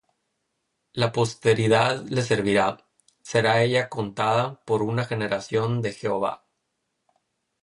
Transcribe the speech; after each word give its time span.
La 1.01 1.09
posteridad 1.17 2.07
le 2.17 2.23
servirá; 2.23 2.67
Será 3.21 3.61
ella 3.61 3.87
contada 3.87 4.59
por 4.65 4.81
una 4.81 5.05
generación 5.05 5.79
de 5.83 5.93
Jehová. 5.93 6.43